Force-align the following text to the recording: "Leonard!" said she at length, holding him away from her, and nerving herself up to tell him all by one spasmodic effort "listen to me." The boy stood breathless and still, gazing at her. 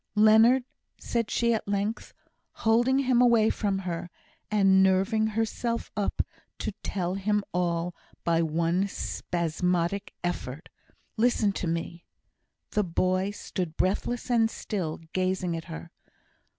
"Leonard!" 0.15 0.63
said 0.99 1.29
she 1.29 1.53
at 1.53 1.67
length, 1.67 2.11
holding 2.65 2.97
him 2.97 3.21
away 3.21 3.51
from 3.51 3.77
her, 3.77 4.09
and 4.49 4.81
nerving 4.81 5.27
herself 5.27 5.91
up 5.95 6.23
to 6.57 6.71
tell 6.81 7.13
him 7.13 7.43
all 7.53 7.93
by 8.23 8.41
one 8.41 8.87
spasmodic 8.87 10.15
effort 10.23 10.69
"listen 11.17 11.51
to 11.51 11.67
me." 11.67 12.03
The 12.71 12.83
boy 12.83 13.29
stood 13.29 13.77
breathless 13.77 14.31
and 14.31 14.49
still, 14.49 14.97
gazing 15.13 15.55
at 15.55 15.65
her. 15.65 15.91